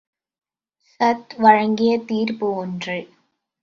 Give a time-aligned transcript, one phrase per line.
[0.87, 2.99] ஸஅத் வழங்கிய தீர்ப்பு ஒன்று.